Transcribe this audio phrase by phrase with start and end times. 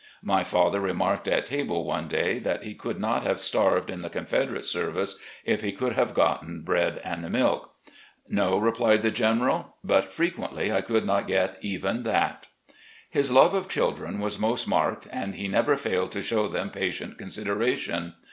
[0.23, 4.09] My father remarked at table one day that he could not have starved in the
[4.09, 7.75] Confederate service if he could have gotten bread and milk."
[8.27, 12.47] 'No,' replied the General, 'but frequently I could not get even that.'"
[13.11, 17.19] His love of children was most marked, and he never failed to show them patient
[17.19, 18.15] consideration.